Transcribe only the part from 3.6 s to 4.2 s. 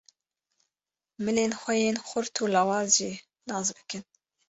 bikin.